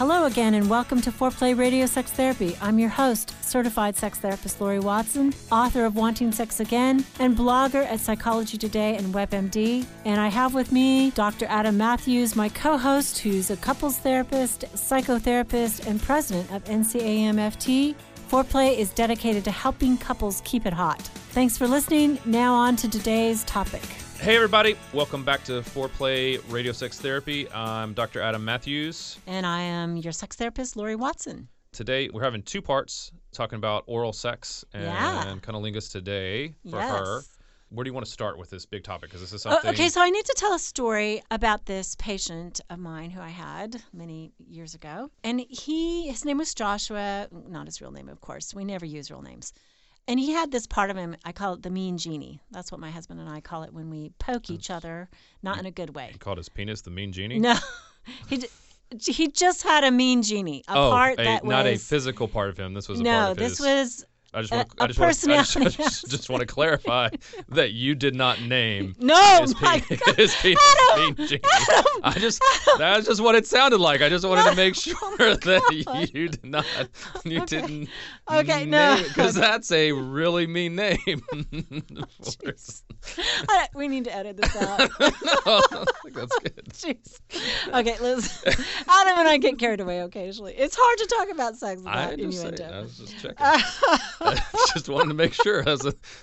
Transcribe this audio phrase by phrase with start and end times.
[0.00, 2.56] Hello again, and welcome to Foreplay Radio Sex Therapy.
[2.62, 7.84] I'm your host, certified sex therapist Lori Watson, author of Wanting Sex Again, and blogger
[7.84, 9.84] at Psychology Today and WebMD.
[10.06, 11.44] And I have with me Dr.
[11.50, 17.94] Adam Matthews, my co host, who's a couples therapist, psychotherapist, and president of NCAMFT.
[18.30, 21.02] Foreplay is dedicated to helping couples keep it hot.
[21.32, 22.18] Thanks for listening.
[22.24, 23.99] Now, on to today's topic.
[24.20, 24.76] Hey, everybody.
[24.92, 27.50] Welcome back to Foreplay Radio Sex Therapy.
[27.52, 28.20] I'm Dr.
[28.20, 29.18] Adam Matthews.
[29.26, 31.48] And I am your sex therapist, Lori Watson.
[31.72, 35.36] Today, we're having two parts talking about oral sex and Yeah.
[35.40, 36.90] cunnilingus today for Yes.
[36.90, 37.22] her.
[37.70, 39.08] Where do you want to start with this big topic?
[39.10, 39.70] Because this is Oh, something.
[39.70, 43.28] okay, so I need to tell a story about this patient of mine who I
[43.28, 45.10] had many years ago.
[45.24, 48.52] And he, his name was Joshua, not his real name, of course.
[48.52, 49.54] We never use real names.
[50.10, 52.40] And he had this part of him, I call it the mean genie.
[52.50, 55.08] That's what my husband and I call it when we poke each other,
[55.40, 56.08] not in a good way.
[56.10, 57.38] he called his penis the mean genie?
[57.38, 57.54] No,
[58.28, 58.44] he,
[58.98, 62.48] he just had a mean genie, a oh, part a- that not a physical part
[62.48, 62.74] of him.
[62.74, 63.60] This was a no, part of this his.
[63.60, 64.68] was I just want.
[64.78, 65.08] a I just want.
[65.10, 65.76] I just, personality.
[65.76, 67.08] just, just want to clarify
[67.48, 68.94] that you did not name.
[69.00, 70.14] no, his, my pe- God.
[70.16, 70.58] his penis
[70.92, 71.16] Adam.
[71.18, 71.84] Adam.
[72.04, 72.42] I just
[72.78, 74.02] that's just what it sounded like.
[74.02, 76.64] I just wanted to make oh sure that you did not
[77.24, 77.46] you Okay.
[77.60, 77.88] didn't
[78.30, 79.02] Okay, no.
[79.08, 81.22] because that's a really mean name.
[83.48, 84.78] I- we need to edit this out.
[85.00, 86.62] no, I think that's good.
[86.72, 87.20] Jeez.
[87.74, 88.52] Okay, listen.
[88.88, 90.54] Adam and I get carried away occasionally.
[90.56, 93.36] It's hard to talk about sex I without just, saying, I was just checking.
[93.38, 94.42] I
[94.74, 95.60] just wanted to make sure.
[95.60, 95.76] A,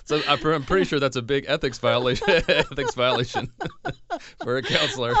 [0.04, 2.28] so I'm pretty sure that's a big ethics violation.
[2.28, 3.50] ethics violation
[4.42, 5.14] for a counselor.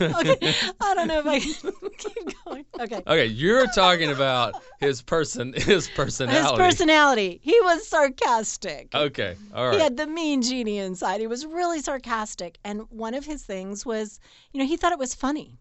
[0.00, 2.64] okay, I don't know if I can keep going.
[2.80, 3.02] Okay.
[3.06, 6.62] Okay, you're talking about his person, his personality.
[6.62, 7.40] His personality.
[7.42, 8.94] He was sarcastic.
[8.94, 9.74] Okay, all right.
[9.74, 11.20] He had the mean genie inside.
[11.20, 12.58] He was really sarcastic.
[12.64, 14.20] And one of his things was,
[14.52, 15.59] you know, he thought it was funny.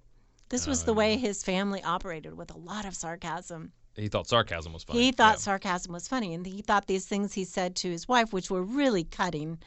[0.50, 3.72] This was the way his family operated with a lot of sarcasm.
[3.96, 5.00] He thought sarcasm was funny.
[5.00, 5.42] He thought Yeah.
[5.42, 8.64] sarcasm was funny, and he thought these things he said to his wife, which were
[8.64, 9.60] really cutting,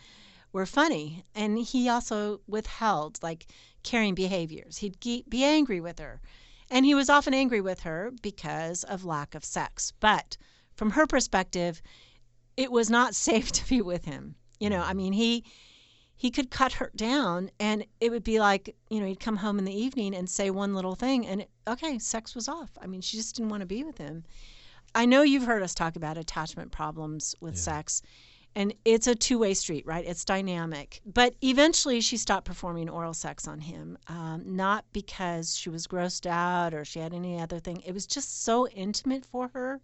[0.53, 1.25] were funny.
[1.35, 3.47] And he also withheld like
[3.83, 4.79] caring behaviors.
[4.79, 6.21] He'd be angry with her,
[6.69, 9.93] and he was often angry with her because of lack of sex.
[10.01, 10.37] But
[10.75, 11.81] from her perspective,
[12.57, 14.35] it was not safe to be with him.
[14.59, 14.97] You know, I mm-hmm.
[14.97, 15.45] mean, he
[16.23, 19.59] he could cut her down and it would be like you know he'd come home
[19.59, 22.71] in the evening and say one little thing and okay sex was off.
[22.81, 24.23] I mean she just didn't want to be with him.
[24.95, 28.03] I know you've heard us talk about attachment problems with sex
[28.55, 30.05] and it's a two-way street right?
[30.07, 31.01] It's dynamic.
[31.05, 36.27] But eventually she stopped performing oral sex on him um, not because she was grossed
[36.27, 37.83] out or she had any other thing.
[37.85, 39.81] It was just so intimate for her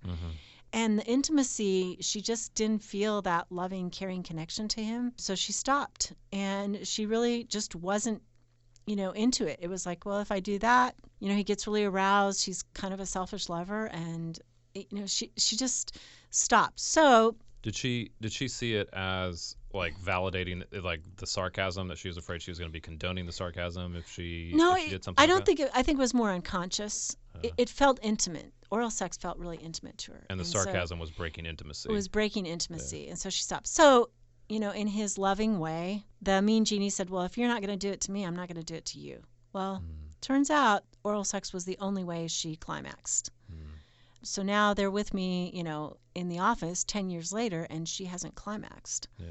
[0.73, 5.13] and the intimacy, she just didn't feel that loving, caring connection to him.
[5.17, 6.13] So she stopped.
[6.33, 8.23] And she really just wasn't,
[8.87, 9.59] you know, into it.
[9.63, 12.43] It was like, well, if I do that, you know, he gets really aroused.
[12.43, 13.87] She's kind of a selfish lover.
[13.87, 14.39] And,
[14.75, 15.99] you know, she, she just
[16.31, 16.81] stopped.
[16.81, 22.09] So Did she did she see it as like validating like the sarcasm that she
[22.09, 24.91] was afraid she was going to be condoning the sarcasm if she no, if she
[24.91, 25.47] did something I don't that?
[25.47, 27.17] think it, I think it was more unconscious.
[27.43, 28.53] It, it felt intimate.
[28.71, 30.27] Oral sex felt really intimate to her.
[30.31, 31.89] and the so- sarcasm was breaking intimacy.
[31.89, 33.09] It was breaking intimacy.
[33.09, 33.67] And so she stopped.
[33.69, 34.11] So,
[34.49, 37.79] you know, in his loving way, the mean genie said, Well, if you're not going
[37.79, 39.23] to do it to me, I'm not going to do it to you.
[39.53, 40.11] Well, Hmm.
[40.21, 43.31] turns out oral sex was the only way she climaxed.
[44.25, 48.07] So now they're with me, you know, in the office 10 years later, and she
[48.07, 49.27] hasn't climaxed yeah.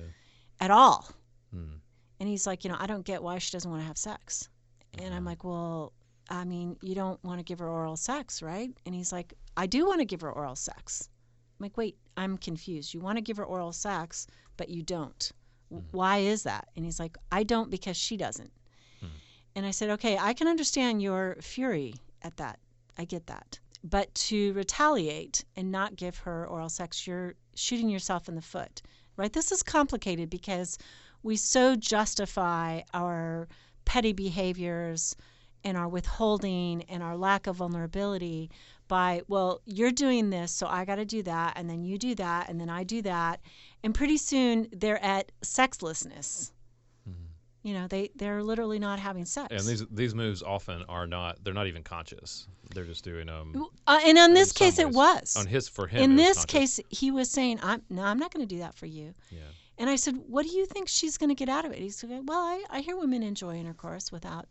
[0.59, 1.07] At all.
[1.51, 1.78] Hmm.
[2.19, 4.50] And he's like, You know, I don't get why she doesn't want to have sex.
[4.97, 5.31] And I'm uh-huh.
[5.31, 5.94] like, Well,
[6.29, 8.69] I mean, you don't want to give her oral sex, right?
[8.85, 11.09] And he's like, I do want to give her oral sex.
[11.57, 12.94] I'm like, wait, I'm confused.
[12.94, 15.31] You want to give her oral sex, but you don't.
[15.69, 15.97] W mm-hmm.
[15.97, 16.68] Why is that?
[16.75, 18.51] And he's like, I don't because she doesn't.
[19.00, 19.07] Hmm.
[19.56, 22.59] And I said, okay, I can understand your fury at that.
[22.97, 23.59] I get that.
[23.84, 28.81] But to retaliate and not give her oral sex, you're shooting yourself in the foot,
[29.17, 29.33] right?
[29.33, 30.78] This is complicated because
[31.23, 33.47] we so justify our
[33.85, 35.16] petty behaviors
[35.63, 38.50] and our withholding and our lack of vulnerability
[38.88, 42.15] by, well, you're doing this, so I got to do that, and then you do
[42.15, 43.41] that, and then I do that.
[43.83, 46.53] And pretty soon they're at sexlessness.
[47.67, 49.49] You know, they, they're literally not having sex.
[49.51, 52.47] And these these moves often are not they're not even conscious.
[52.73, 55.35] They're just doing them uh, and in this case, it was.
[55.35, 56.01] on his for him.
[56.01, 56.77] in this conscious.
[56.77, 59.39] case, he was saying, "I'm no, I'm not going to do that for you." Yeah.
[59.77, 61.89] And I said, "What do you think she's going to get out of it?" He
[61.89, 64.45] said, "Well, I, I hear women enjoy intercourse without,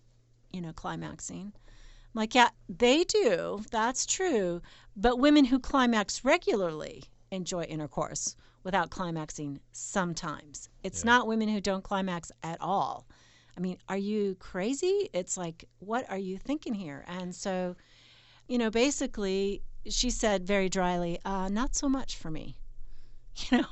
[0.53, 3.63] you know, climaxing." I'm like, "Yeah, they do.
[3.71, 4.61] That's true.
[4.95, 8.37] But women who climax regularly enjoy intercourse
[8.67, 10.69] without climaxing sometimes.
[10.83, 11.13] It's Yeah.
[11.13, 13.07] not women who don't climax at all.
[13.57, 15.09] I mean, are you crazy?
[15.15, 17.77] It's like, what are you thinking here?" And so
[18.49, 22.57] you know, basically, she said very dryly, uh, not so much for me.
[23.51, 23.67] You know,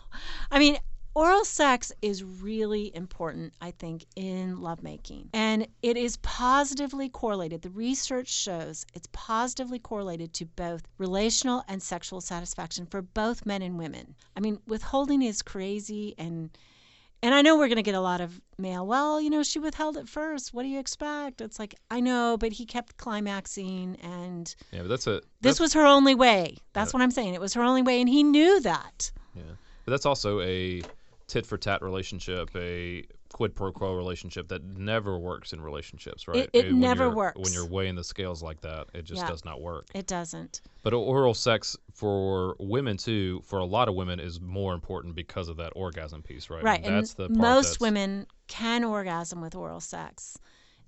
[0.50, 0.76] I mean,
[1.14, 5.30] oral sex is really important, I think, in lovemaking.
[5.32, 7.62] And it is positively correlated.
[7.62, 13.62] The research shows it's positively correlated to both relational and sexual satisfaction for both men
[13.62, 14.14] and women.
[14.36, 16.50] I mean, withholding is crazy and
[17.22, 18.86] and I know we're going to get a lot of mail.
[18.86, 20.52] Well, you know, she withheld it first.
[20.52, 21.40] What do you expect?
[21.40, 25.72] It's like, I know, but he kept climaxing and Yeah, but that's a this was
[25.72, 26.58] her only way.
[26.74, 27.32] That's what I'm saying.
[27.32, 29.10] It was her only way and he knew that.
[29.34, 29.42] yeah,
[29.86, 30.82] but that's also a
[31.34, 36.36] tit for tat relationship, a quid pro quo relationship that never works in relationships, right?
[36.36, 37.40] It- it When never works.
[37.40, 38.86] when you're weighing the scales like that.
[38.94, 39.28] It just Yeah.
[39.28, 39.86] does not work.
[39.94, 40.60] It doesn't.
[40.84, 45.48] But oral sex for women too, for a lot of women, is more important because
[45.48, 46.62] of that orgasm piece, right?
[46.62, 46.84] Right.
[46.84, 50.38] That's and the most women can orgasm with oral sex.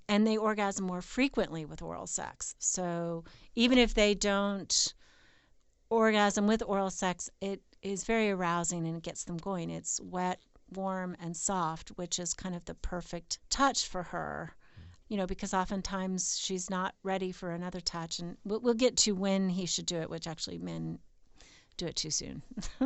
[0.09, 2.55] And they orgasm more frequently with oral sex.
[2.61, 3.25] So
[3.57, 4.95] even if they don't
[5.91, 9.71] orgasm with oral sex, it is very arousing and it gets them going.
[9.71, 10.41] It's wet,
[10.75, 14.55] warm, and soft, which is kind of the perfect touch for her.
[14.55, 14.83] Mm.
[15.09, 19.13] You know, because oftentimes she's not ready for another touch, and we'll, we'll get to
[19.13, 20.99] when he should do it, which actually men
[21.77, 22.43] do it too soon.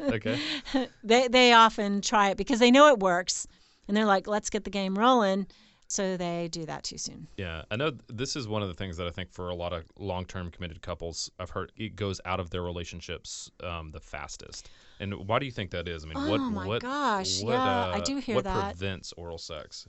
[0.00, 0.38] okay.
[1.04, 3.46] they they often try it because they know it works
[3.88, 5.46] and they're like let's get the game rolling
[5.92, 8.74] so they do that too soon Yeah, I know th- this is one of the
[8.74, 12.20] things that I think for a lot of long-term committed couples, I've heard it goes
[12.24, 14.70] out of their relationships um, the fastest.
[15.00, 16.04] And why do you think that is?
[16.04, 18.76] I mean, what Oh my what gosh, what, yeah, I uh, do hear what that.
[18.76, 19.86] prevents oral sex?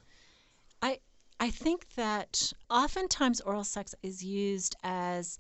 [0.81, 0.99] i
[1.39, 5.37] i think that oftentimes oral sex is used as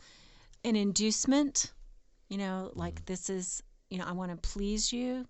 [0.63, 1.73] an inducement
[2.29, 5.25] you know like this is you know i want to please you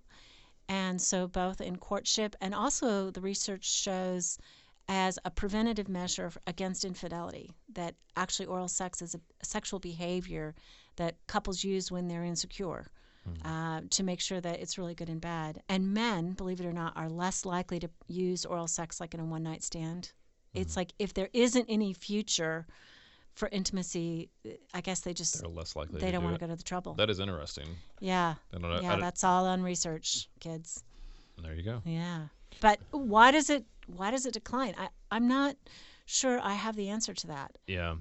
[0.70, 4.38] and so both in courtship and also the research shows
[4.90, 10.54] as a preventative measure against infidelity that actually oral sex is a, sexual behavior
[10.98, 12.88] that couples use when they're insecure
[13.46, 16.74] uh, to make sure that it's really good and bad and men believe it or
[16.74, 20.12] not are less likely to use oral sex like in a one night stand
[20.54, 22.68] it's like if there isn't any future
[23.34, 24.30] for intimacy
[24.74, 26.02] i guess they just They're less likely.
[26.02, 27.68] they to don't do want to go to the trouble That is interesting.
[28.02, 28.78] yeah I don't know.
[28.78, 30.84] I yeah that's all on research kids
[31.42, 31.82] there you go.
[31.86, 32.26] yeah.
[32.62, 34.74] But why does it why does it decline?
[34.78, 35.56] I, I'm not
[36.06, 37.58] sure I have the answer to that.
[37.68, 37.96] Yeah,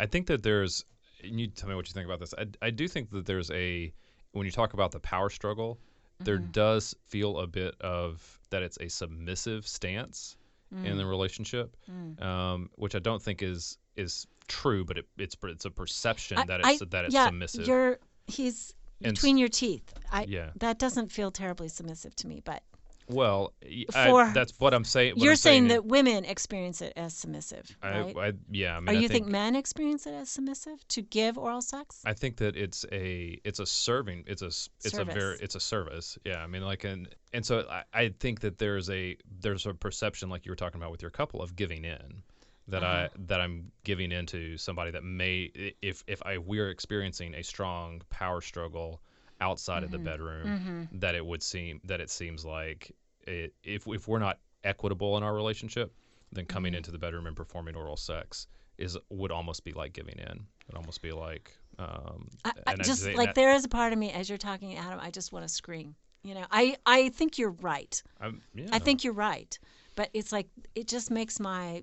[0.00, 0.84] I think that there's.
[1.24, 2.34] And you tell me what you think about this.
[2.36, 3.92] I, I do think that there's a
[4.32, 5.78] when you talk about the power struggle,
[6.20, 6.50] there Mm-hmm.
[6.52, 10.36] does feel a bit of that it's a submissive stance
[10.84, 11.08] in the Mm.
[11.10, 11.76] relationship,
[12.20, 16.44] um, which I don't think is is true, but it, it's it's a perception I-
[16.46, 17.66] that I- it's that it's yeah, submissive.
[17.66, 19.94] You're he's And between your teeth.
[20.12, 20.50] I Yeah.
[20.56, 22.62] that doesn't feel terribly submissive to me, but
[23.08, 23.52] Well,
[23.94, 25.14] I- For- that's what I'm saying.
[25.14, 28.16] what you're I'm saying is- that women experience it as submissive, I, right?
[28.16, 31.02] I, yeah, I mean, or I you think, think men experience it as submissive to
[31.02, 32.02] give oral sex?
[32.04, 35.60] I think that it's a it's a serving it's a it's a very it's a
[35.60, 39.66] service yeah I mean like and and so I, I think that there's a there's
[39.66, 42.22] a perception like you were talking about with your couple of giving in
[42.68, 43.08] that I Uh-huh.
[43.26, 48.02] that I'm giving in to somebody that may if if I we're experiencing a strong
[48.10, 49.00] power struggle
[49.40, 50.04] outside of the Mm-hmm.
[50.06, 52.90] bedroom that it would seem that it seems like
[53.26, 55.92] it, if if we're not equitable in our relationship
[56.32, 56.78] then coming Mm-hmm.
[56.78, 58.46] into the bedroom and performing oral sex
[58.78, 62.76] is would almost be like giving in it'd almost be like um I, I I
[62.76, 64.98] just say like that- there is a part of me as you're talking, Adam.
[65.00, 65.94] I just want to scream.
[66.22, 68.02] You know, I I think you're right.
[68.20, 68.66] I'm, yeah.
[68.72, 69.56] I think you're right,
[69.94, 71.82] but it's like it just makes my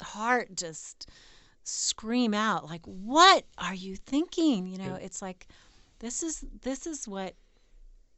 [0.00, 1.08] heart just
[1.64, 5.48] scream out like what are you thinking you know it's like
[6.00, 7.34] this is this is what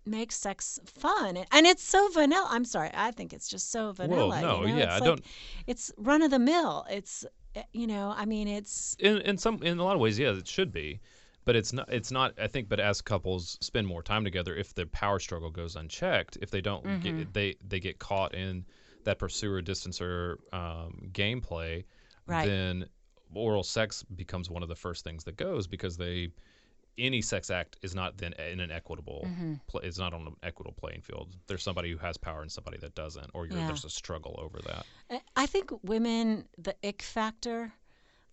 [0.06, 4.40] makes sex fun and, it's so vanilla i'm sorry i think it's just so vanilla
[4.40, 4.78] no, you know?
[4.78, 5.24] yeah, it's I like, don't-
[5.66, 9.62] it's run of the mill it's eh, you know i mean it's in in some
[9.62, 11.00] in a lot of ways, yeah, it should be,
[11.44, 11.92] but it's not.
[11.92, 12.34] It's not.
[12.40, 16.38] I think, but as couples spend more time together, if the power struggle goes unchecked,
[16.42, 17.00] if they don't, Mm-hmm.
[17.18, 18.64] get, they they get caught in
[19.04, 21.84] that pursuer distancer um, gameplay,
[22.26, 22.46] Right.
[22.46, 22.86] then
[23.34, 26.28] oral sex becomes one of the first things that goes because they
[27.00, 29.54] any sex act is not then in an equitable Mm-hmm.
[29.66, 32.78] pla it's not on an equitable playing field there's somebody who has power and somebody
[32.78, 33.66] that doesn't or you're, Yeah.
[33.66, 37.72] there's a struggle over that I- I think women, the ick factor,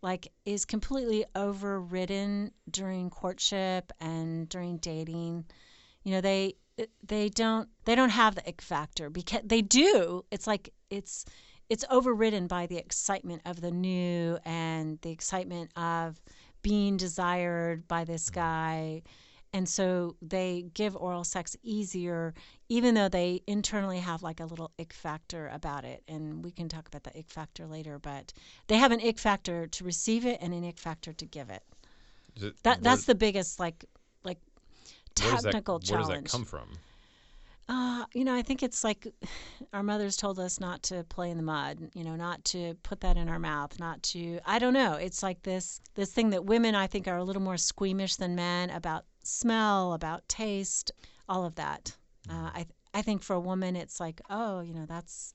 [0.04, 5.46] like, is completely overridden during courtship and during dating.
[6.04, 6.56] You know, they
[7.04, 10.24] they don't they don't have the ick factor because they do.
[10.32, 11.26] It's like it's
[11.70, 16.22] it's overridden by the excitement of the new and the excitement of
[16.68, 19.02] being desired by this guy.
[19.54, 22.34] And so they give oral sex easier,
[22.68, 26.04] even though they internally have like a little ick factor about it.
[26.10, 28.34] And we can talk about the ick factor later, but
[28.68, 31.64] they have an ick factor to receive it and an ick factor to give it.
[32.36, 33.86] It- That that's the biggest like
[34.26, 34.40] like
[35.22, 36.24] where does that- technical Where challenge.
[36.26, 36.68] does that come from?
[37.70, 39.08] Uh, you know, I think it's like
[39.74, 43.02] our mothers told us not to play in the mud, you know, not to put
[43.02, 44.94] that in our mouth, not to I don't know.
[44.94, 48.36] It's like this this thing that women I think are a little more squeamish than
[48.36, 50.92] men about smell, about taste,
[51.28, 51.96] all of that.
[52.30, 55.34] Uh, I I think for a woman it's like, oh, you know, that's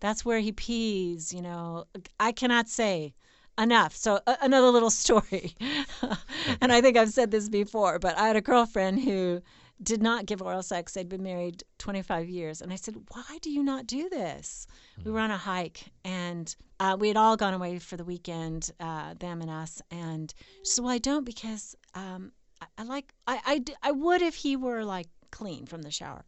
[0.00, 1.86] that's where he pees, you know.
[2.20, 3.14] I cannot say
[3.58, 3.94] enough.
[3.96, 5.54] So a another little story.
[6.60, 9.42] and I think I've said this before, but I had a girlfriend who
[9.82, 10.92] did not give oral sex.
[10.92, 12.60] They'd been married 25 years.
[12.60, 14.66] And I said, Why do you not do this?
[15.04, 18.70] We were on a hike and uh, we had all gone away for the weekend,
[18.80, 19.80] uh, them and us.
[19.90, 20.32] And
[20.64, 24.34] she said, Well, I don't because um, I, I like, I, I, I would if
[24.34, 26.24] he were like clean from the shower.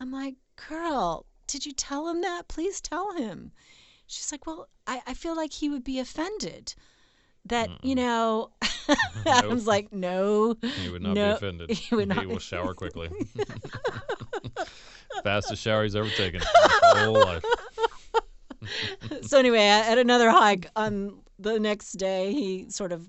[0.00, 0.36] I'm like,
[0.68, 2.48] Girl, did you tell him that?
[2.48, 3.52] Please tell him.
[4.06, 6.74] She's like, Well, I, I feel like he would be offended
[7.46, 8.00] that, you hmm.
[8.00, 8.50] know,
[9.26, 10.56] Adam's like, No.
[10.62, 11.70] He would not No, be offended.
[11.70, 13.10] he would not He will shower quickly.
[15.22, 17.44] Fastest shower he's ever taken whole life.
[19.22, 23.08] so anyway, at another hike on the next day, he sort of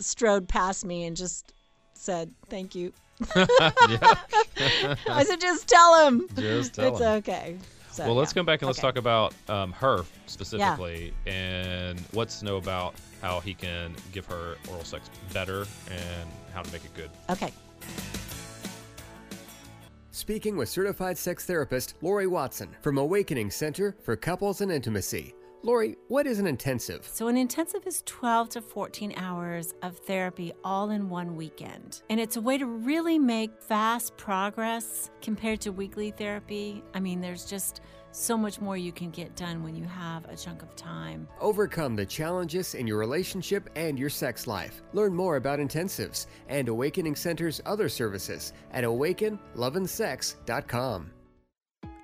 [0.00, 1.52] strode past me and just
[1.94, 2.92] said, "Thank you."
[3.34, 6.28] I said, "Just tell him.
[6.36, 7.08] just tell it's him.
[7.08, 7.58] okay."
[7.98, 8.34] So, Well, let's yeah.
[8.34, 8.86] come back and let's Okay.
[8.86, 14.54] talk about um, her specifically and what's to know about how he can give her
[14.70, 17.10] oral sex better and how to make it good.
[17.28, 17.52] Okay.
[20.12, 25.34] Speaking with certified sex therapist Lori Watson from Awakening Center for Couples and Intimacy.
[25.64, 27.04] Lori, what is an intensive?
[27.04, 32.02] So, an intensive is 12 to 14 hours of therapy all in one weekend.
[32.08, 36.84] And it's a way to really make fast progress compared to weekly therapy.
[36.94, 37.80] I mean, there's just
[38.12, 41.26] so much more you can get done when you have a chunk of time.
[41.40, 44.82] Overcome the challenges in your relationship and your sex life.
[44.92, 51.10] Learn more about intensives and Awakening Center's other services at awakenloveandsex.com.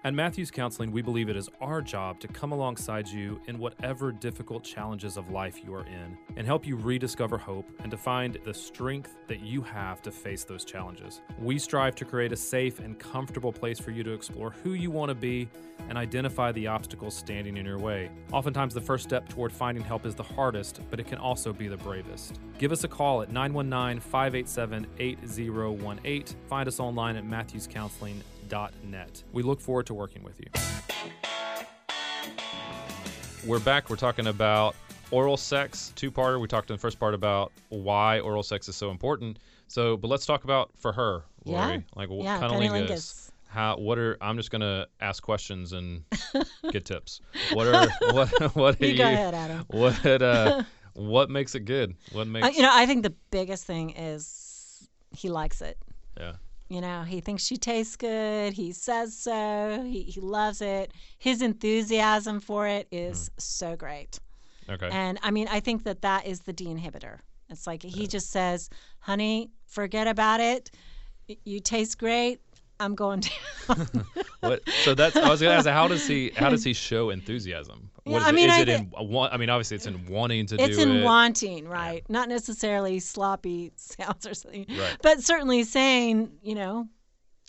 [0.06, 4.12] At Matthews Counseling, we believe it is our job to come alongside you in whatever
[4.12, 8.36] difficult challenges of life you are in and help you rediscover hope and to find
[8.44, 11.22] the strength that you have to face those challenges.
[11.40, 14.90] We strive to create a safe and comfortable place for you to explore who you
[14.90, 15.48] want to be
[15.88, 18.10] and identify the obstacles standing in your way.
[18.30, 21.66] Oftentimes, the first step toward finding help is the hardest, but it can also be
[21.66, 22.40] the bravest.
[22.58, 26.24] Give us a call at 919 587 8018.
[26.46, 27.24] Find us online at
[28.48, 29.22] matthewscounseling.net.
[29.32, 30.46] We look forward to working with you.
[33.46, 33.90] We're back.
[33.90, 34.74] We're talking about
[35.10, 36.40] oral sex, two parter.
[36.40, 39.38] We talked in the first part about why oral sex is so important.
[39.68, 41.66] So, but let's talk about for her, Yeah.
[41.66, 41.84] Lori.
[41.94, 42.70] Like what Yeah, cunnilingus.
[42.88, 43.30] cunnilingus.
[43.48, 43.76] How?
[43.76, 44.16] What are?
[44.20, 46.02] I'm just gonna ask questions and
[46.72, 47.20] get tips.
[47.52, 47.88] What are?
[48.12, 48.54] What?
[48.56, 48.98] What are You you?
[48.98, 49.64] go ahead, Adam.
[49.68, 50.04] What?
[50.22, 50.62] Uh,
[50.94, 51.94] what makes it good?
[52.12, 52.46] What makes?
[52.46, 55.78] Uh, you know, I think the biggest thing is he likes it.
[56.18, 56.32] yeah.
[56.68, 58.54] You know, he thinks she tastes good.
[58.54, 59.82] He says so.
[59.84, 60.92] He, he loves it.
[61.18, 63.32] His enthusiasm for it is mm.
[63.40, 64.18] so great.
[64.68, 64.88] Okay.
[64.90, 67.18] And I mean, I think that that is the de-inhibitor.
[67.50, 70.70] It's like he just says, "Honey, forget about it.
[71.44, 72.40] You taste great.
[72.80, 73.88] I'm going down."
[74.40, 74.62] What?
[74.84, 75.66] So that's I was gonna ask.
[75.66, 76.30] How does he?
[76.36, 77.90] How does he show enthusiasm?
[78.04, 78.34] Yeah, What is I it?
[78.34, 78.92] mean, Is I it in?
[78.98, 81.02] I mean, obviously it's in wanting to it's do It's in it.
[81.04, 82.04] wanting, right?
[82.10, 84.96] Not necessarily sloppy sounds or something, Right.
[85.02, 86.86] but certainly saying, you know,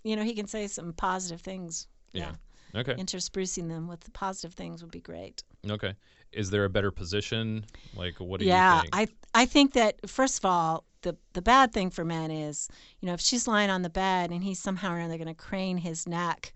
[0.05, 1.87] you know, he can say some positive things.
[2.13, 2.31] Yeah.
[2.75, 2.93] Okay.
[2.93, 5.43] Intersprucing them with positive things would be great.
[5.69, 5.93] Okay.
[6.31, 7.65] Is there a better position?
[7.95, 8.95] Like, what do yeah, you think?
[8.95, 9.07] I
[9.41, 12.67] I think that first of all, the the bad thing for men is,
[12.99, 15.33] you know, if she's lying on the bed and he's somehow or another going to
[15.33, 16.53] crane his neck,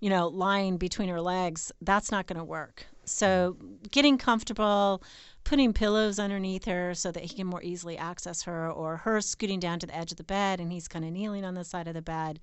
[0.00, 2.86] you know, lying between her legs, that's not going to work.
[3.04, 3.56] So,
[3.90, 5.02] getting comfortable,
[5.44, 9.60] putting pillows underneath her so that he can more easily access her, or her scooting
[9.60, 11.88] down to the edge of the bed and he's kind of kneeling on the side
[11.88, 12.40] of the bed.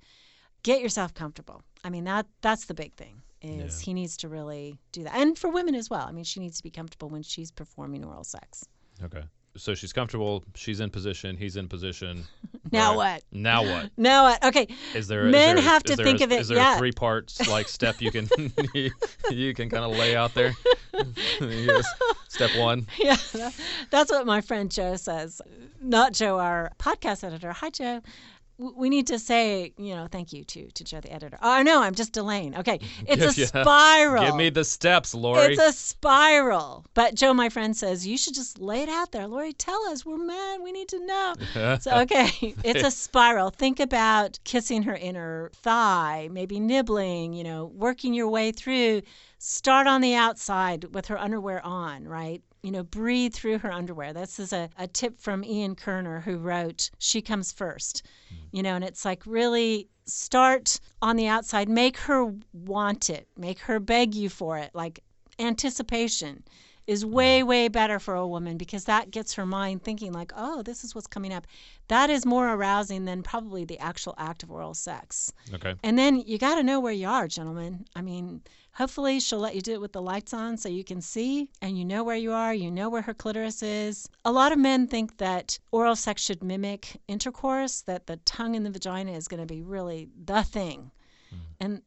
[0.62, 1.62] Get yourself comfortable.
[1.84, 3.22] I mean, that that's the big thing.
[3.42, 6.04] Is he needs to really do that, and for women as well.
[6.06, 8.64] I mean, she needs to be comfortable when she's performing oral sex.
[9.02, 9.22] okay.
[9.56, 10.44] So she's comfortable.
[10.54, 11.36] She's in position.
[11.36, 12.24] He's in position.
[12.72, 12.96] Now Right.
[12.96, 13.22] what?
[13.32, 13.90] Now what?
[13.96, 14.44] Now what?
[14.44, 14.68] Okay.
[14.94, 15.26] Is there?
[15.26, 16.76] is Men there- have is to think a- of it- Is there yeah.
[16.76, 18.28] a three parts like step you can
[18.74, 18.90] you,
[19.30, 20.54] you can kind of lay out there?
[21.40, 21.84] Yes.
[22.28, 22.86] Step one.
[22.98, 23.16] Yeah,
[23.90, 25.40] that's what my friend Joe says.
[25.80, 27.52] Not Joe, our podcast editor.
[27.52, 28.02] Hi, Joe.
[28.60, 31.38] We need to say, you know, thank you to to Joe, the editor.
[31.40, 32.56] Oh no, I'm just delaying.
[32.58, 33.46] Okay, it's a Yeah.
[33.46, 34.24] spiral.
[34.24, 35.54] Give me the steps, Lori.
[35.54, 36.84] It's a spiral.
[36.94, 39.26] But Joe, my friend, says you should just lay it out there.
[39.26, 40.04] Lori, tell us.
[40.04, 40.60] We're mad.
[40.62, 41.34] We need to know.
[41.80, 42.30] so okay,
[42.64, 43.50] it's a spiral.
[43.50, 47.32] Think about kissing her inner thigh, maybe nibbling.
[47.32, 49.02] You know, working your way through.
[49.38, 52.42] Start on the outside with her underwear on, right?
[52.62, 54.12] You know, breathe through her underwear.
[54.12, 58.02] This is a, a tip from Ian Kerner, who wrote She Comes First.
[58.32, 58.36] Mm.
[58.52, 63.58] You know, and it's like really start on the outside, make her want it, make
[63.60, 64.70] her beg you for it.
[64.74, 65.00] Like
[65.38, 66.42] anticipation
[66.86, 70.62] is way, way better for a woman because that gets her mind thinking, like, oh,
[70.62, 71.46] this is what's coming up.
[71.88, 75.32] That is more arousing than probably the actual act of oral sex.
[75.54, 75.74] Okay.
[75.84, 77.84] And then you got to know where you are, gentlemen.
[77.94, 81.00] I mean, hopefully she'll let you do it with the lights on so you can
[81.00, 84.08] see and you know where you are, you know where her clitoris is.
[84.24, 88.64] A lot of men think that oral sex should mimic intercourse, that the tongue in
[88.64, 90.90] the vagina is going to be really the thing.
[91.32, 91.38] Mm.
[91.60, 91.82] And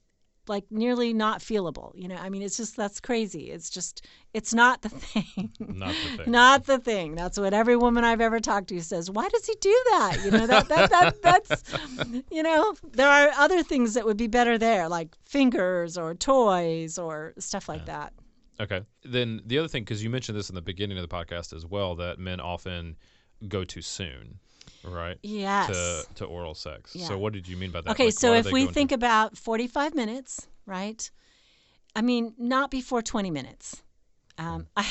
[0.47, 2.15] like nearly not feelable, you know.
[2.15, 3.51] I mean, it's just that's crazy.
[3.51, 5.51] It's just it's not the thing.
[5.59, 6.31] Not the thing.
[6.31, 7.15] Not the thing.
[7.15, 9.09] That's what every woman I've ever talked to says.
[9.09, 10.17] Why does he do that?
[10.23, 11.63] You know that, that, that that's
[12.31, 16.97] you know there are other things that would be better there, like fingers or toys
[16.97, 18.13] or stuff like that.
[18.59, 18.81] Okay.
[19.03, 21.65] Then the other thing, because you mentioned this in the beginning of the podcast as
[21.65, 22.95] well, that men often
[23.47, 24.39] go too soon,
[24.83, 25.17] right?
[25.23, 25.67] Yes.
[25.67, 26.95] To to oral sex.
[26.95, 27.07] Yeah.
[27.07, 27.91] So what did you mean by that?
[27.91, 31.09] okay, Like, so if we think too- about 45 minutes, right?
[31.95, 33.83] I mean, not before 20 minutes.
[34.39, 34.83] Um, I,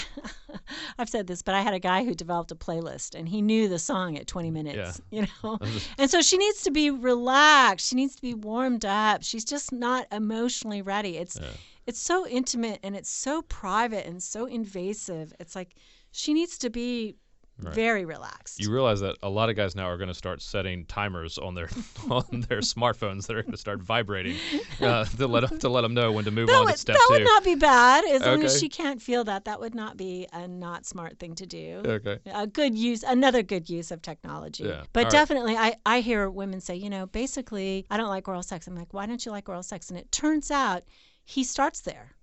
[0.99, 3.69] I've said this, but I had a guy who developed a playlist, and he knew
[3.69, 5.01] the song at 20 minutes.
[5.11, 5.23] Yeah.
[5.23, 5.59] You know,
[5.99, 7.89] and so she needs to be relaxed.
[7.89, 9.25] She needs to be warmed up.
[9.25, 11.17] She's just not emotionally ready.
[11.19, 11.39] It's
[11.87, 15.33] it's so intimate and it's so private and so invasive.
[15.41, 15.75] It's like
[16.13, 17.17] she needs to be
[17.59, 18.59] very relaxed.
[18.61, 21.55] you realize that a lot of guys now are going to start setting timers on
[21.55, 21.69] their
[22.11, 24.37] on their smartphones that are going to start vibrating
[24.81, 26.79] uh, to let 'em- to let them know when to move that on would, to
[26.79, 27.15] step that two.
[27.15, 29.45] would not be bad as long as she can't feel that.
[29.45, 31.83] That would not be a not smart thing to do.
[31.85, 32.19] okay.
[32.27, 34.83] a good use another good use of technology Yeah.
[34.93, 35.13] but All right.
[35.13, 38.75] definitely I, I hear women say you know basically i don't like oral sex i'm
[38.75, 40.83] like why don't you like oral sex and it turns out
[41.25, 42.17] he starts there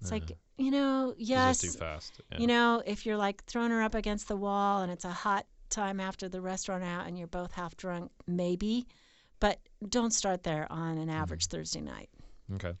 [0.00, 2.20] it's like you know yes too fast.
[2.32, 2.38] Yeah.
[2.38, 5.46] you know if you're like throwing her up against the wall and it's a hot
[5.70, 8.86] time after the restaurant out and you're both half drunk maybe
[9.40, 12.08] but don't start there on an average thursday night
[12.54, 12.72] Okay.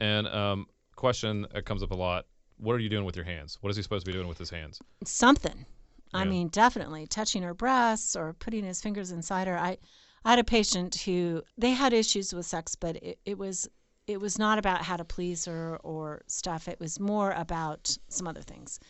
[0.00, 2.26] And um, question that comes up a lot:
[2.58, 3.58] What are you doing with your hands?
[3.60, 4.80] What is he supposed to be doing with his hands?
[5.04, 5.66] something.
[6.14, 9.56] I mean, definitely touching her breasts or putting his fingers inside her.
[9.56, 9.78] I,
[10.26, 13.66] I had a patient who they had issues with sex, but it, it was
[14.06, 16.68] it was not about how to please her or stuff.
[16.68, 18.80] It was more about some other things.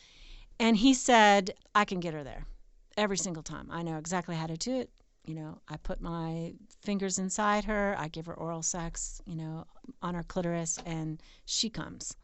[0.58, 2.46] And he said, I can get her there
[2.96, 3.68] every single time.
[3.70, 4.90] I know exactly how to do it.
[5.24, 9.66] You know, I put my fingers inside her, I give her oral sex, you know,
[10.02, 12.16] on her clitoris, and she comes.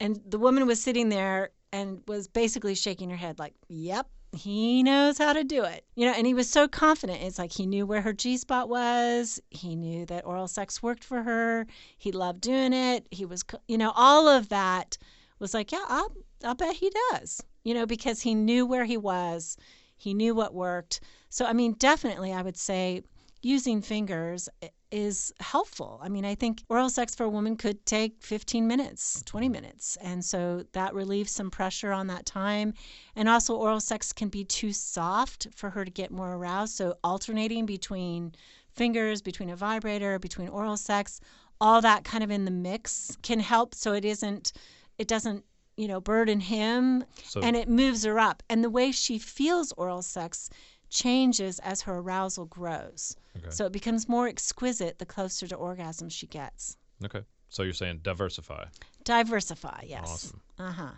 [0.00, 4.82] And the woman was sitting there and was basically shaking her head, like, yep, he
[4.82, 5.84] knows how to do it.
[5.94, 7.22] You know, and he was so confident.
[7.22, 9.40] It's like he knew where her G spot was.
[9.50, 11.66] He knew that oral sex worked for her.
[11.96, 13.06] He loved doing it.
[13.10, 14.98] He was, you know, all of that
[15.38, 16.12] was like, yeah, I'll,
[16.44, 19.56] I'll bet he does, you know, because he knew where he was.
[19.96, 21.00] He knew what worked.
[21.30, 23.02] So, I mean, definitely, I would say
[23.42, 26.00] using fingers i- is helpful.
[26.02, 29.96] I mean, I think oral sex for a woman could take 15 minutes, 20 minutes.
[30.00, 32.74] And so that relieves some pressure on that time.
[33.16, 36.74] And also, oral sex can be too soft for her to get more aroused.
[36.74, 38.32] So, alternating between
[38.74, 41.20] fingers, between a vibrator, between oral sex,
[41.60, 44.52] all that kind of in the mix can help so it isn't,
[44.98, 45.44] it doesn't,
[45.76, 48.42] you know, burden him So and it moves her up.
[48.48, 50.50] And the way she feels oral sex
[50.88, 53.16] changes as her arousal grows.
[53.36, 53.50] Okay.
[53.50, 56.76] So it becomes more exquisite the closer to orgasm she gets.
[57.04, 57.22] okay.
[57.50, 58.64] So you're saying diversify.
[59.04, 60.02] Diversify, yes.
[60.06, 60.40] Awesome.
[60.58, 60.90] Uh huh.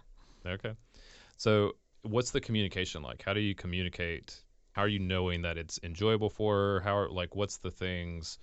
[0.44, 0.72] Okay.
[1.37, 1.72] So
[2.03, 3.22] what's the communication like?
[3.22, 4.42] How do you communicate?
[4.72, 6.81] How are you knowing that it's enjoyable for her?
[6.81, 8.38] How are like what's the things?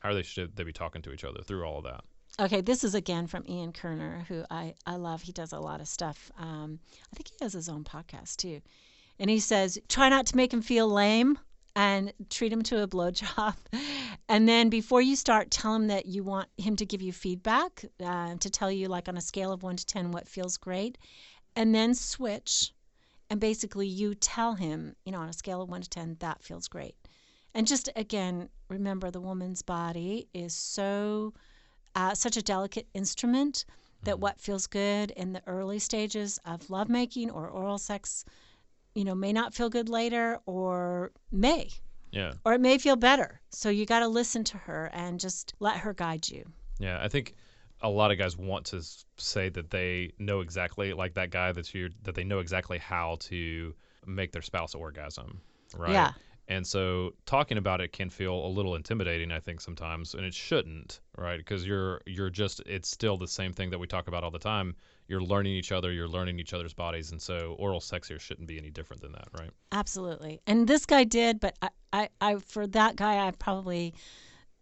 [0.00, 2.02] How are they should they be talking to each other through all of that?
[2.40, 5.22] Okay, this is again from Ian Kerner, who I, I love.
[5.22, 6.32] He does a lot of stuff.
[6.38, 6.80] Um,
[7.12, 8.60] I think he has his own podcast too.
[9.18, 11.38] And he says, try not to make him feel lame
[11.74, 13.54] and treat him to a blowjob.
[14.28, 17.84] and then before you start, tell him that you want him to give you feedback,
[18.04, 20.98] uh, to tell you, like on a scale of one to 10, what feels great.
[21.56, 22.72] And then switch.
[23.30, 26.42] And basically, you tell him, you know, on a scale of one to 10, that
[26.42, 26.94] feels great.
[27.54, 31.34] And just again, remember the woman's body is so
[31.94, 33.64] uh, such a delicate instrument
[34.04, 38.24] that what feels good in the early stages of lovemaking or oral sex,
[38.94, 41.70] you know, may not feel good later or may,
[42.10, 42.32] Yeah.
[42.44, 43.40] or it may feel better.
[43.50, 46.44] So you got to listen to her and just let her guide you.
[46.78, 47.34] Yeah, I think
[47.80, 48.82] a lot of guys want to
[49.16, 53.16] say that they know exactly like that guy that's you that they know exactly how
[53.20, 53.74] to
[54.06, 55.40] make their spouse orgasm,
[55.76, 55.92] right?
[55.92, 56.12] Yeah.
[56.48, 60.34] And so talking about it can feel a little intimidating, I think sometimes, and it
[60.34, 61.38] shouldn't, right?
[61.38, 64.38] Because you're you're just it's still the same thing that we talk about all the
[64.38, 64.74] time.
[65.08, 68.48] You're learning each other, you're learning each other's bodies, and so oral sex here shouldn't
[68.48, 69.50] be any different than that, right?
[69.72, 70.40] Absolutely.
[70.46, 73.94] And this guy did, but I, I, I for that guy, I've probably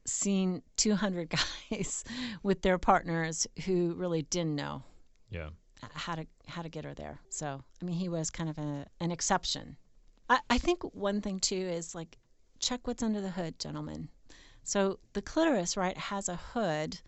[0.07, 1.31] seen 200
[1.71, 2.05] guys
[2.43, 4.83] with their partners who really didn't know
[5.31, 5.51] Yeah.
[5.95, 7.21] how to how to get her there.
[7.29, 9.77] So I mean, he was kind of a, an exception.
[10.29, 12.19] I, I think one thing too is like
[12.59, 14.09] check what's under the hood, gentlemen.
[14.65, 17.01] So the clitoris, right, has a hood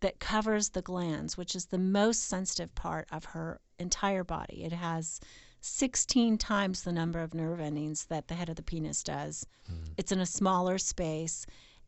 [0.00, 4.64] that covers the glands, which is the most sensitive part of her entire body.
[4.64, 5.20] It has
[5.60, 9.46] 16 times the number of nerve endings that the head of the penis does.
[9.66, 9.92] Hmm.
[9.96, 11.46] It's in a smaller space,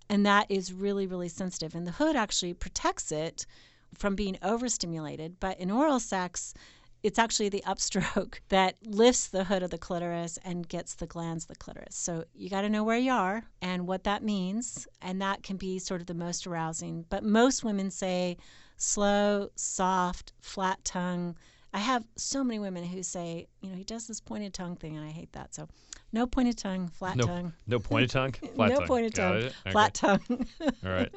[0.08, 1.74] and that is really, really sensitive.
[1.74, 3.46] And the hood actually protects it
[3.94, 5.38] from being overstimulated.
[5.40, 6.54] But in oral sex,
[7.02, 11.44] it's actually the upstroke that lifts the hood of the clitoris and gets the glands
[11.44, 11.94] of the clitoris.
[11.94, 15.56] So you got to know where you are and what that means, and that can
[15.56, 17.04] be sort of the most arousing.
[17.08, 18.36] But most women say
[18.76, 21.36] slow, soft, flat tongue.
[21.72, 24.96] I have so many women who say, you know, he does this pointed tongue thing,
[24.96, 25.54] and I hate that.
[25.54, 25.68] So
[26.12, 27.52] no pointed tongue, flat No, tongue.
[27.66, 28.86] no pointed tongue, flat no tongue.
[28.86, 29.36] pointed Got tongue?
[29.36, 29.70] Okay.
[29.70, 30.20] flat tongue.
[30.84, 31.12] All right.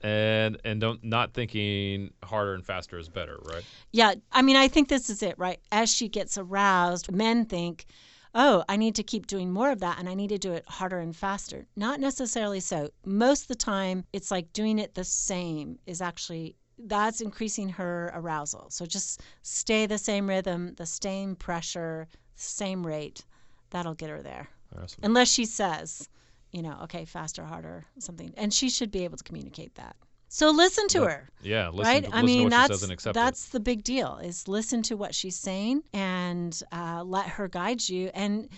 [0.00, 3.64] And and don't not thinking harder and faster is better, right?
[3.92, 5.58] Yeah, I mean, I think this is it, right?
[5.72, 7.86] As she gets aroused, men think,
[8.34, 10.64] oh, I need to keep doing more of that and I need to do it
[10.68, 11.66] harder and faster.
[11.76, 12.90] Not necessarily so.
[13.04, 16.56] Most of the time, it's like doing it the same is actually.
[16.78, 18.66] That's increasing her arousal.
[18.68, 23.24] So just stay the same rhythm, the same pressure, same rate.
[23.70, 24.48] That'll get her there.
[24.80, 25.00] Awesome.
[25.02, 26.08] Unless she says,
[26.52, 28.32] you know, okay, faster, harder, something.
[28.36, 29.96] And she should be able to communicate that.
[30.28, 31.04] So listen to Yeah.
[31.04, 32.04] her Yeah, listen right?
[32.04, 34.18] to, I listen to mean, that's says and accept that's the big deal.
[34.22, 38.10] Is listen to what she's saying and uh, let her guide you.
[38.12, 38.48] And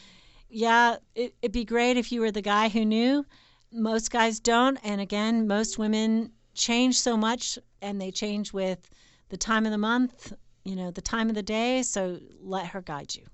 [0.49, 3.25] yeah, it, it'd be great if you were the guy who knew.
[3.71, 8.88] Most guys don't, and again, most women change so much, and they change with
[9.29, 10.33] the time of the month,
[10.64, 11.83] you know, the time of the day.
[11.83, 13.25] So let her guide you.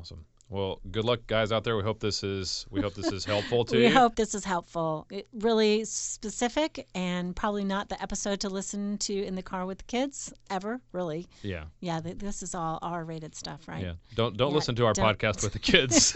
[0.00, 0.24] Awesome.
[0.50, 1.76] Well, good luck, guys out there.
[1.76, 3.92] We hope this is we hope this is helpful to we you.
[3.92, 5.06] hope this is helpful.
[5.10, 9.78] It really specific and probably not the episode to listen to in the car with
[9.78, 10.80] the kids ever.
[10.92, 12.00] Really, Yeah, yeah.
[12.00, 13.82] th- This is all R-rated stuff, right?
[13.82, 13.92] yeah.
[14.14, 15.18] Don't don't Yeah, listen to our don't.
[15.18, 16.14] podcast with the kids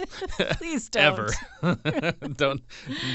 [0.59, 1.05] Please don't.
[1.05, 1.29] ever.
[2.37, 2.61] don't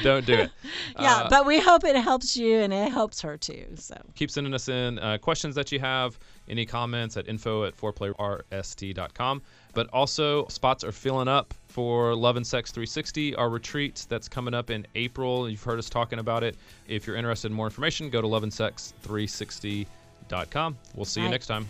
[0.04, 0.52] don't do it.
[1.00, 3.66] Yeah, Uh, but we hope it helps you and it helps her too.
[3.76, 7.78] So keep sending us in uh, questions that you have, any comments at info at
[7.78, 9.42] foreplayrst.com.
[9.74, 14.54] But also, spots are filling up for Love and Sex 360, our retreat that's coming
[14.54, 15.50] up in April.
[15.50, 16.58] You've heard us talking about it.
[16.88, 20.78] If you're interested in more information, go to loveandsex360.com.
[20.96, 21.66] We'll see you next time.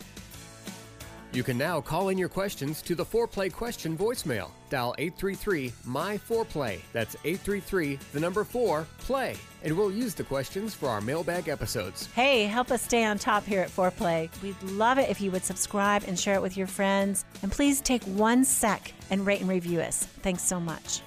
[1.33, 4.51] You can now call in your questions to the Foreplay question voicemail.
[4.69, 6.79] Dial 833 My Foreplay.
[6.93, 9.35] That's 833 the number 4 play.
[9.63, 12.07] And we'll use the questions for our mailbag episodes.
[12.13, 14.29] Hey, help us stay on top here at Foreplay.
[14.43, 17.25] We'd love it if you would subscribe and share it with your friends.
[17.41, 20.03] And please take one sec and rate and review us.
[20.21, 21.01] Thanks so much.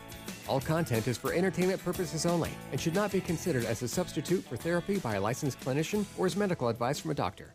[0.49, 4.43] All content is for entertainment purposes only and should not be considered as a substitute
[4.43, 7.55] for therapy by a licensed clinician or as medical advice from a doctor.